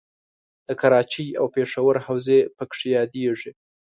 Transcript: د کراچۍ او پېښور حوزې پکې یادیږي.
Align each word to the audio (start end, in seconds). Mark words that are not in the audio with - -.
د 0.67 0.69
کراچۍ 0.81 1.27
او 1.39 1.45
پېښور 1.55 1.95
حوزې 2.05 2.39
پکې 2.57 2.87
یادیږي. 2.97 3.51